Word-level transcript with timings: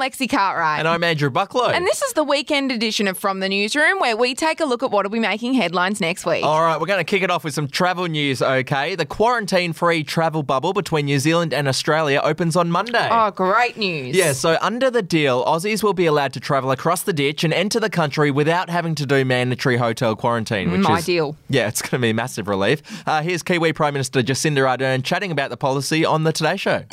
Hi, 0.00 0.06
I'm 0.06 0.10
Lexi 0.12 0.30
Cartwright. 0.30 0.78
And 0.78 0.88
I'm 0.88 1.04
Andrew 1.04 1.30
Bucklow. 1.30 1.68
And 1.74 1.86
this 1.86 2.00
is 2.00 2.14
the 2.14 2.24
weekend 2.24 2.72
edition 2.72 3.06
of 3.06 3.18
From 3.18 3.40
the 3.40 3.48
Newsroom, 3.50 3.98
where 3.98 4.16
we 4.16 4.34
take 4.34 4.60
a 4.60 4.64
look 4.64 4.82
at 4.82 4.90
what 4.90 5.04
will 5.04 5.10
be 5.10 5.18
making 5.18 5.52
headlines 5.54 6.00
next 6.00 6.24
week. 6.24 6.42
All 6.42 6.62
right, 6.62 6.80
we're 6.80 6.86
going 6.86 7.00
to 7.00 7.04
kick 7.04 7.22
it 7.22 7.30
off 7.30 7.44
with 7.44 7.52
some 7.52 7.68
travel 7.68 8.06
news, 8.06 8.40
okay? 8.40 8.94
The 8.94 9.04
quarantine 9.04 9.72
free 9.74 10.02
travel 10.02 10.42
bubble 10.42 10.72
between 10.72 11.04
New 11.04 11.18
Zealand 11.18 11.52
and 11.52 11.68
Australia 11.68 12.20
opens 12.24 12.56
on 12.56 12.70
Monday. 12.70 13.08
Oh, 13.10 13.30
great 13.30 13.76
news. 13.76 14.16
Yeah, 14.16 14.32
so 14.32 14.56
under 14.62 14.90
the 14.90 15.02
deal, 15.02 15.44
Aussies 15.44 15.82
will 15.82 15.92
be 15.94 16.06
allowed 16.06 16.32
to 16.32 16.40
travel 16.40 16.70
across 16.70 17.02
the 17.02 17.12
ditch 17.12 17.44
and 17.44 17.52
enter 17.52 17.78
the 17.78 17.90
country 17.90 18.30
without 18.30 18.70
having 18.70 18.94
to 18.94 19.04
do 19.06 19.24
mandatory 19.24 19.76
hotel 19.76 20.16
quarantine, 20.16 20.70
which 20.70 20.80
Mm, 20.80 20.96
is 20.98 21.02
ideal. 21.04 21.36
Yeah, 21.50 21.68
it's 21.68 21.82
going 21.82 21.90
to 21.90 21.98
be 21.98 22.10
a 22.10 22.14
massive 22.14 22.48
relief. 22.48 22.80
Uh, 23.06 23.22
here's 23.22 23.42
Kiwi 23.42 23.74
Prime 23.74 23.92
Minister 23.92 24.22
Jacinda 24.22 24.60
Ardern 24.66 25.04
chatting 25.04 25.30
about 25.30 25.50
the 25.50 25.56
policy 25.58 26.04
on 26.06 26.24
the 26.24 26.32
Today 26.32 26.56
Show. 26.56 26.84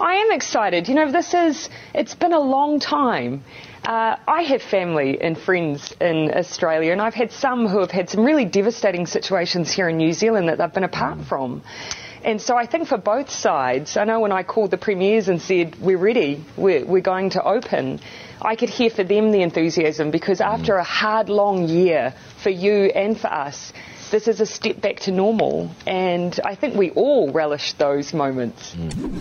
I 0.00 0.14
am 0.14 0.30
excited. 0.32 0.86
You 0.88 0.94
know, 0.94 1.10
this 1.10 1.34
is, 1.34 1.68
it's 1.94 2.14
been 2.14 2.32
a 2.32 2.51
long 2.52 2.80
time. 2.80 3.42
Uh, 3.84 4.16
I 4.28 4.42
have 4.42 4.62
family 4.62 5.20
and 5.20 5.36
friends 5.38 5.94
in 6.00 6.30
Australia, 6.42 6.92
and 6.92 7.00
I've 7.00 7.14
had 7.14 7.32
some 7.32 7.66
who 7.66 7.78
have 7.80 7.90
had 7.90 8.10
some 8.10 8.24
really 8.24 8.44
devastating 8.44 9.06
situations 9.06 9.72
here 9.72 9.88
in 9.88 9.96
New 9.96 10.12
Zealand 10.12 10.48
that 10.48 10.58
they've 10.58 10.72
been 10.80 10.84
apart 10.84 11.18
from. 11.30 11.62
And 12.24 12.40
so 12.40 12.56
I 12.56 12.66
think 12.66 12.86
for 12.86 12.98
both 12.98 13.30
sides, 13.30 13.96
I 13.96 14.04
know 14.04 14.20
when 14.20 14.30
I 14.30 14.42
called 14.44 14.70
the 14.70 14.78
premiers 14.78 15.28
and 15.28 15.42
said, 15.42 15.76
we're 15.80 15.98
ready, 15.98 16.44
we're, 16.56 16.84
we're 16.84 17.08
going 17.14 17.30
to 17.30 17.42
open, 17.42 17.98
I 18.40 18.54
could 18.54 18.68
hear 18.68 18.90
for 18.90 19.02
them 19.02 19.32
the 19.32 19.42
enthusiasm 19.42 20.10
because 20.10 20.40
after 20.40 20.76
a 20.76 20.84
hard, 20.84 21.28
long 21.28 21.66
year 21.66 22.14
for 22.42 22.50
you 22.50 22.76
and 22.94 23.18
for 23.18 23.32
us, 23.32 23.72
this 24.12 24.28
is 24.28 24.40
a 24.42 24.46
step 24.46 24.80
back 24.80 25.00
to 25.00 25.10
normal. 25.10 25.74
And 25.86 26.38
I 26.44 26.54
think 26.54 26.76
we 26.76 26.90
all 26.90 27.32
relish 27.32 27.72
those 27.72 28.12
moments. 28.12 28.76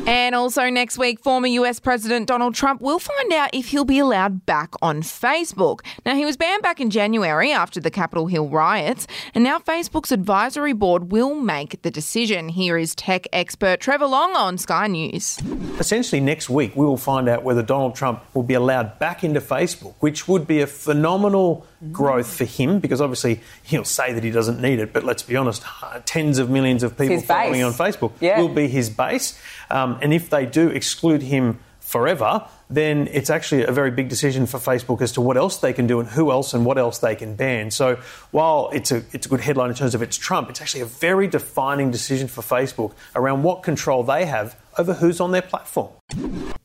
And 0.05 0.35
also 0.35 0.69
next 0.69 0.97
week, 0.97 1.21
former 1.21 1.47
US 1.47 1.79
President 1.79 2.27
Donald 2.27 2.53
Trump 2.53 2.81
will 2.81 2.99
find 2.99 3.31
out 3.31 3.49
if 3.53 3.69
he'll 3.69 3.85
be 3.85 3.99
allowed 3.99 4.45
back 4.45 4.73
on 4.81 5.01
Facebook. 5.01 5.79
Now, 6.05 6.15
he 6.15 6.25
was 6.25 6.35
banned 6.35 6.61
back 6.61 6.81
in 6.81 6.89
January 6.89 7.53
after 7.53 7.79
the 7.79 7.89
Capitol 7.89 8.27
Hill 8.27 8.49
riots, 8.49 9.07
and 9.33 9.43
now 9.43 9.59
Facebook's 9.59 10.11
advisory 10.11 10.73
board 10.73 11.11
will 11.11 11.35
make 11.35 11.81
the 11.83 11.91
decision. 11.91 12.49
Here 12.49 12.77
is 12.77 12.93
tech 12.93 13.27
expert 13.31 13.79
Trevor 13.79 14.07
Long 14.07 14.35
on 14.35 14.57
Sky 14.57 14.87
News. 14.87 15.39
Essentially, 15.79 16.19
next 16.19 16.49
week 16.49 16.75
we 16.75 16.85
will 16.85 16.97
find 16.97 17.29
out 17.29 17.43
whether 17.43 17.63
Donald 17.63 17.95
Trump 17.95 18.21
will 18.33 18.43
be 18.43 18.55
allowed 18.55 18.99
back 18.99 19.23
into 19.23 19.39
Facebook, 19.39 19.95
which 20.01 20.27
would 20.27 20.45
be 20.45 20.59
a 20.59 20.67
phenomenal 20.67 21.65
growth 21.91 22.31
for 22.31 22.45
him 22.45 22.79
because 22.79 23.01
obviously 23.01 23.39
he'll 23.63 23.85
say 23.85 24.13
that 24.13 24.23
he 24.23 24.29
doesn't 24.29 24.61
need 24.61 24.80
it, 24.81 24.93
but 24.93 25.03
let's 25.03 25.23
be 25.23 25.35
honest, 25.35 25.63
tens 26.05 26.37
of 26.39 26.49
millions 26.49 26.83
of 26.83 26.97
people 26.97 27.21
following 27.21 27.63
on 27.63 27.71
Facebook 27.73 28.11
Yeah. 28.19 28.39
will 28.39 28.49
be 28.49 28.67
his 28.67 28.89
base. 28.89 29.39
Um, 29.69 29.97
and 30.01 30.13
if 30.13 30.29
they 30.29 30.45
do 30.45 30.67
exclude 30.69 31.21
him 31.21 31.59
forever, 31.79 32.45
then 32.69 33.09
it's 33.11 33.29
actually 33.29 33.65
a 33.65 33.71
very 33.71 33.91
big 33.91 34.07
decision 34.07 34.45
for 34.45 34.57
Facebook 34.57 35.01
as 35.01 35.11
to 35.13 35.21
what 35.21 35.35
else 35.35 35.57
they 35.57 35.73
can 35.73 35.87
do 35.87 35.99
and 35.99 36.07
who 36.09 36.31
else 36.31 36.53
and 36.53 36.65
what 36.65 36.77
else 36.77 36.99
they 36.99 37.15
can 37.15 37.35
ban. 37.35 37.69
So 37.69 37.97
while 38.31 38.69
it's 38.73 38.91
a 38.91 39.03
it's 39.11 39.25
a 39.25 39.29
good 39.29 39.41
headline 39.41 39.69
in 39.69 39.75
terms 39.75 39.93
of 39.93 40.01
it's 40.01 40.15
Trump, 40.15 40.49
it's 40.49 40.61
actually 40.61 40.81
a 40.81 40.85
very 40.85 41.27
defining 41.27 41.91
decision 41.91 42.27
for 42.29 42.41
Facebook 42.41 42.93
around 43.15 43.43
what 43.43 43.61
control 43.63 44.03
they 44.03 44.25
have 44.25 44.55
over 44.77 44.93
who's 44.93 45.19
on 45.19 45.31
their 45.31 45.41
platform. 45.41 45.89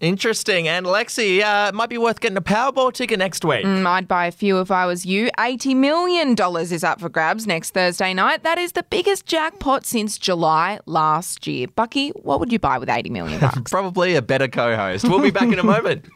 Interesting. 0.01 0.69
And 0.69 0.87
Lexi, 0.87 1.41
uh, 1.41 1.69
it 1.69 1.75
might 1.75 1.89
be 1.89 1.99
worth 1.99 2.21
getting 2.21 2.37
a 2.37 2.43
Powerball 2.43 2.93
ticket 2.93 3.19
next 3.19 3.45
week. 3.45 3.65
Mm, 3.65 3.87
I'd 3.87 4.09
buy 4.09 4.27
a 4.27 4.33
few 4.33 4.61
if 4.61 4.71
I 4.71 4.87
was 4.87 5.07
you. 5.07 5.31
$80 5.39 5.77
million 5.77 6.37
is 6.57 6.85
up 6.85 7.01
for 7.01 7.09
grabs 7.09 7.47
next 7.47 7.71
Thursday 7.71 8.13
night. 8.13 8.43
That 8.43 8.59
is 8.59 8.73
the 8.73 8.83
biggest 8.85 9.27
jackpot 9.27 9.87
since 9.87 10.19
July 10.19 10.81
last 10.87 11.47
year. 11.47 11.67
Bucky, 11.69 12.11
what 12.11 12.41
would 12.41 12.53
you 12.53 12.59
buy 12.59 12.79
with 12.79 12.89
$80 12.89 13.11
million? 13.11 13.41
Probably 13.71 14.15
a 14.15 14.23
better 14.23 14.49
co 14.49 14.77
host. 14.77 15.09
We'll 15.09 15.23
be 15.23 15.31
back 15.31 15.53
in 15.53 15.59
a 15.59 15.65
moment. 15.65 16.05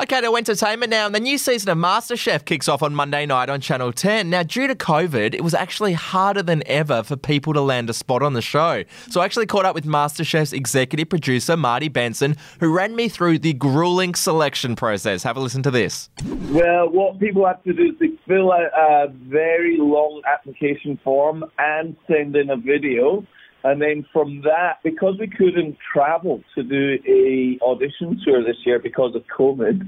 Okay, 0.00 0.20
to 0.20 0.36
entertainment 0.36 0.90
now. 0.90 1.06
And 1.06 1.14
the 1.14 1.18
new 1.18 1.36
season 1.36 1.70
of 1.70 1.76
MasterChef 1.76 2.44
kicks 2.44 2.68
off 2.68 2.84
on 2.84 2.94
Monday 2.94 3.26
night 3.26 3.50
on 3.50 3.60
Channel 3.60 3.92
10. 3.92 4.30
Now, 4.30 4.44
due 4.44 4.68
to 4.68 4.76
COVID, 4.76 5.34
it 5.34 5.42
was 5.42 5.54
actually 5.54 5.94
harder 5.94 6.40
than 6.40 6.62
ever 6.66 7.02
for 7.02 7.16
people 7.16 7.52
to 7.52 7.60
land 7.60 7.90
a 7.90 7.92
spot 7.92 8.22
on 8.22 8.32
the 8.32 8.40
show. 8.40 8.84
So 9.10 9.20
I 9.20 9.24
actually 9.24 9.46
caught 9.46 9.64
up 9.64 9.74
with 9.74 9.84
MasterChef's 9.84 10.52
executive 10.52 11.08
producer, 11.08 11.56
Marty 11.56 11.88
Benson, 11.88 12.36
who 12.60 12.72
ran 12.72 12.94
me 12.94 13.08
through 13.08 13.40
the 13.40 13.54
grueling 13.54 14.14
selection 14.14 14.76
process. 14.76 15.24
Have 15.24 15.36
a 15.36 15.40
listen 15.40 15.64
to 15.64 15.70
this. 15.72 16.10
Well, 16.52 16.88
what 16.90 17.18
people 17.18 17.44
have 17.44 17.64
to 17.64 17.72
do 17.72 17.86
is 17.86 17.98
they 17.98 18.10
fill 18.24 18.52
out 18.52 18.70
a 18.78 19.08
very 19.08 19.78
long 19.80 20.22
application 20.32 21.00
form 21.02 21.44
and 21.58 21.96
send 22.06 22.36
in 22.36 22.50
a 22.50 22.56
video. 22.56 23.26
And 23.64 23.82
then 23.82 24.06
from 24.12 24.42
that, 24.42 24.78
because 24.84 25.16
we 25.18 25.28
couldn't 25.28 25.76
travel 25.92 26.42
to 26.54 26.62
do 26.62 26.98
a 27.08 27.58
audition 27.64 28.20
tour 28.24 28.42
this 28.44 28.56
year 28.64 28.78
because 28.78 29.14
of 29.16 29.22
COVID, 29.36 29.82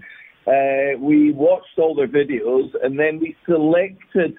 uh, 0.47 0.98
we 0.98 1.32
watched 1.32 1.78
all 1.78 1.94
their 1.94 2.08
videos 2.08 2.70
and 2.82 2.98
then 2.98 3.20
we 3.20 3.36
selected 3.47 4.36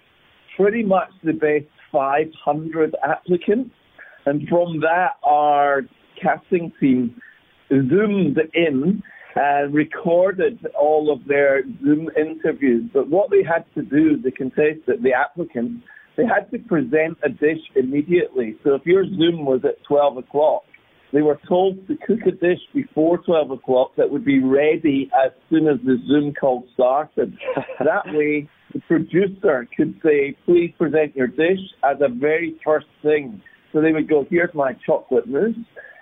pretty 0.58 0.84
much 0.84 1.10
the 1.24 1.34
best 1.34 1.66
500 1.92 2.96
applicants. 3.04 3.72
And 4.26 4.48
from 4.50 4.82
that, 4.82 5.12
our 5.24 5.84
casting 6.22 6.72
team 6.80 7.16
zoomed 7.70 8.38
in 8.54 9.02
and 9.36 9.74
recorded 9.74 10.66
all 10.80 11.12
of 11.12 11.26
their 11.26 11.64
Zoom 11.84 12.10
interviews. 12.18 12.90
But 12.94 13.10
what 13.10 13.30
they 13.30 13.44
had 13.44 13.66
to 13.76 13.82
do, 13.82 14.22
the 14.22 14.32
contestant, 14.32 15.04
the 15.04 15.14
applicants, 15.14 15.84
they 16.22 16.28
had 16.28 16.52
to 16.52 16.60
present 16.60 17.18
a 17.24 17.30
dish 17.30 17.62
immediately. 17.76 18.56
So 18.64 18.76
if 18.76 18.86
your 18.86 19.06
Zoom 19.06 19.46
was 19.46 19.62
at 19.64 19.84
12 19.88 20.18
o'clock, 20.18 20.64
they 21.14 21.22
were 21.22 21.40
told 21.48 21.88
to 21.88 21.98
cook 22.08 22.20
a 22.28 22.32
dish 22.32 22.60
before 22.74 23.18
12 23.18 23.52
o'clock 23.52 23.92
that 23.98 24.10
would 24.10 24.24
be 24.24 24.42
ready 24.42 25.10
as 25.26 25.32
soon 25.50 25.68
as 25.68 25.78
the 25.84 25.98
Zoom 26.08 26.34
call 26.34 26.64
started. 26.74 27.36
that 27.80 28.06
way, 28.14 28.48
the 28.74 28.80
producer 28.82 29.68
could 29.76 30.00
say, 30.04 30.38
please 30.46 30.74
present 30.78 31.16
your 31.16 31.28
dish 31.28 31.60
as 31.84 31.98
a 32.02 32.08
very 32.08 32.56
first 32.64 32.88
thing. 33.02 33.42
So 33.74 33.82
they 33.82 33.92
would 33.92 34.08
go, 34.08 34.26
here's 34.30 34.54
my 34.54 34.74
chocolate 34.86 35.28
mousse. 35.28 35.56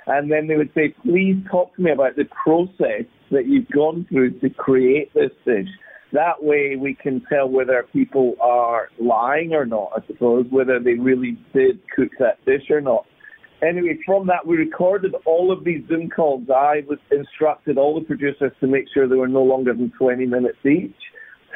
And 0.05 0.31
then 0.31 0.47
they 0.47 0.55
would 0.55 0.71
say, 0.75 0.93
please 1.03 1.37
talk 1.49 1.75
to 1.75 1.81
me 1.81 1.91
about 1.91 2.15
the 2.15 2.25
process 2.25 3.05
that 3.31 3.45
you've 3.45 3.69
gone 3.69 4.05
through 4.09 4.39
to 4.39 4.49
create 4.49 5.13
this 5.13 5.31
dish. 5.45 5.67
That 6.11 6.41
way 6.41 6.75
we 6.75 6.95
can 6.95 7.21
tell 7.31 7.47
whether 7.47 7.85
people 7.93 8.35
are 8.41 8.89
lying 8.99 9.53
or 9.53 9.65
not, 9.65 9.91
I 9.95 10.07
suppose, 10.07 10.47
whether 10.49 10.79
they 10.79 10.93
really 10.93 11.37
did 11.53 11.79
cook 11.95 12.09
that 12.19 12.43
dish 12.45 12.69
or 12.71 12.81
not. 12.81 13.05
Anyway, 13.61 13.99
from 14.05 14.25
that, 14.27 14.47
we 14.47 14.57
recorded 14.57 15.13
all 15.25 15.51
of 15.51 15.63
these 15.63 15.85
Zoom 15.87 16.09
calls. 16.09 16.49
I 16.49 16.83
was 16.87 16.97
instructed 17.11 17.77
all 17.77 17.99
the 17.99 18.05
producers 18.05 18.53
to 18.61 18.67
make 18.67 18.85
sure 18.93 19.07
they 19.07 19.15
were 19.15 19.27
no 19.27 19.43
longer 19.43 19.73
than 19.73 19.91
20 19.99 20.25
minutes 20.25 20.57
each. 20.65 20.95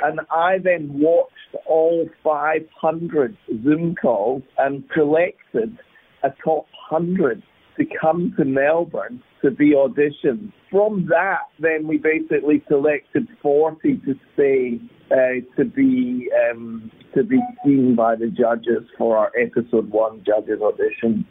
And 0.03 0.19
I 0.29 0.57
then 0.61 0.89
watched 0.99 1.31
all 1.65 2.09
500 2.23 3.37
Zoom 3.63 3.95
calls 3.95 4.43
and 4.57 4.83
collected 4.89 5.77
a 6.23 6.29
top 6.43 6.65
100 6.89 7.41
to 7.77 7.85
come 7.99 8.33
to 8.37 8.45
Melbourne 8.45 9.21
to 9.41 9.51
be 9.51 9.73
auditioned. 9.73 10.51
From 10.69 11.07
that, 11.09 11.49
then 11.59 11.87
we 11.87 11.97
basically 11.97 12.63
selected 12.67 13.27
40 13.41 13.97
to 14.05 14.15
stay 14.33 14.79
uh, 15.11 15.41
to 15.57 15.65
be 15.65 16.29
um, 16.49 16.91
to 17.13 17.23
be 17.23 17.39
seen 17.63 17.95
by 17.95 18.15
the 18.15 18.27
judges 18.27 18.83
for 18.97 19.17
our 19.17 19.31
episode 19.39 19.91
one 19.91 20.23
judges 20.25 20.59
audition. 20.61 21.25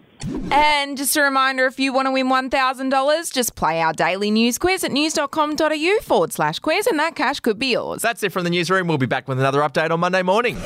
And 0.53 0.97
just 0.97 1.17
a 1.17 1.23
reminder 1.23 1.67
if 1.67 1.81
you 1.81 1.93
want 1.93 2.07
to 2.07 2.13
win 2.13 2.29
$1,000, 2.29 3.33
just 3.33 3.57
play 3.57 3.81
our 3.81 3.93
daily 3.93 4.31
news 4.31 4.59
quiz 4.59 4.85
at 4.85 4.93
news.com.au 4.93 5.99
forward 6.03 6.33
slash 6.33 6.61
quiz, 6.61 6.87
and 6.87 6.99
that 6.99 7.17
cash 7.17 7.41
could 7.41 7.59
be 7.59 7.73
yours. 7.73 8.03
That's 8.03 8.23
it 8.23 8.33
from 8.33 8.45
the 8.45 8.51
newsroom. 8.51 8.87
We'll 8.87 8.99
be 8.99 9.07
back 9.07 9.27
with 9.27 9.41
another 9.41 9.61
update 9.61 9.91
on 9.91 10.01
Monday 10.01 10.23
morning. 10.23 10.57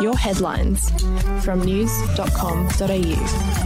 Your 0.00 0.16
headlines 0.16 0.90
from 1.44 1.64
news.com.au. 1.64 3.65